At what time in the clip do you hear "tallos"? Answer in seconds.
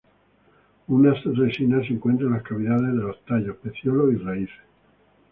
3.23-3.57